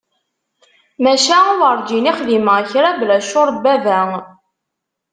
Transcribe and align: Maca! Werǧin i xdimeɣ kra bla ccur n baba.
Maca! 1.03 1.39
Werǧin 1.59 2.09
i 2.11 2.13
xdimeɣ 2.17 2.57
kra 2.71 2.89
bla 2.99 3.17
ccur 3.25 3.47
n 3.55 3.57
baba. 3.63 3.99